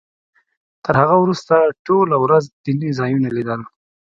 تر 0.83 0.93
هغه 1.01 1.15
وروسته 1.19 1.53
ټوله 1.85 2.15
ورځ 2.23 2.43
دیني 2.65 2.89
ځایونه 2.99 3.29
لیدل. 3.37 3.61